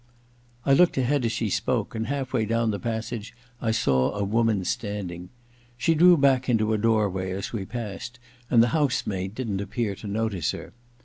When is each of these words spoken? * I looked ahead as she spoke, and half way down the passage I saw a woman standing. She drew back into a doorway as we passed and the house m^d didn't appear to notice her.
* 0.35 0.65
I 0.65 0.73
looked 0.73 0.97
ahead 0.97 1.25
as 1.25 1.31
she 1.31 1.51
spoke, 1.51 1.93
and 1.93 2.07
half 2.07 2.33
way 2.33 2.47
down 2.47 2.71
the 2.71 2.79
passage 2.79 3.35
I 3.61 3.69
saw 3.69 4.13
a 4.15 4.23
woman 4.23 4.65
standing. 4.65 5.29
She 5.77 5.93
drew 5.93 6.17
back 6.17 6.49
into 6.49 6.73
a 6.73 6.77
doorway 6.79 7.29
as 7.29 7.53
we 7.53 7.65
passed 7.65 8.17
and 8.49 8.63
the 8.63 8.69
house 8.69 9.03
m^d 9.03 9.35
didn't 9.35 9.61
appear 9.61 9.93
to 9.93 10.07
notice 10.07 10.49
her. 10.53 10.73